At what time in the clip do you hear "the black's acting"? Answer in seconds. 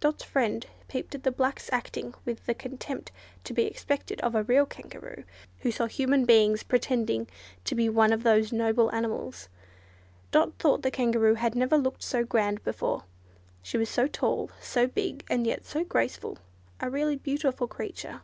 1.22-2.14